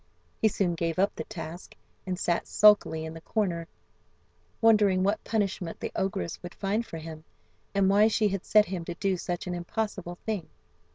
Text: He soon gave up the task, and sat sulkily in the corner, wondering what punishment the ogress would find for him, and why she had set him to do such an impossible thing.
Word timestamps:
He 0.41 0.47
soon 0.47 0.73
gave 0.73 0.97
up 0.97 1.13
the 1.15 1.25
task, 1.25 1.75
and 2.07 2.17
sat 2.17 2.47
sulkily 2.47 3.05
in 3.05 3.13
the 3.13 3.21
corner, 3.21 3.67
wondering 4.59 5.03
what 5.03 5.23
punishment 5.23 5.79
the 5.79 5.91
ogress 5.95 6.41
would 6.41 6.55
find 6.55 6.83
for 6.83 6.97
him, 6.97 7.23
and 7.75 7.87
why 7.87 8.07
she 8.07 8.27
had 8.29 8.43
set 8.43 8.65
him 8.65 8.83
to 8.85 8.95
do 8.95 9.15
such 9.15 9.45
an 9.45 9.53
impossible 9.53 10.17
thing. 10.25 10.49